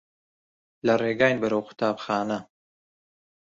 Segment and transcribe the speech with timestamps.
[0.85, 2.39] لە ڕێگاین بەرەو قوتابخانە.